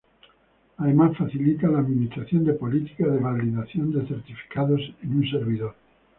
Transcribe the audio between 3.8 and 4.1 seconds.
de